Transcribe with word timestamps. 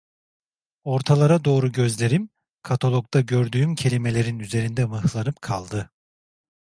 Ortalara 0.83 1.45
doğru 1.45 1.71
gözlerim, 1.71 2.29
katalogda 2.61 3.21
gördüğüm 3.21 3.75
kelimelerin 3.75 4.39
üzerinde 4.39 4.85
mıhlanıp 4.85 5.41
kaldı. 5.41 5.89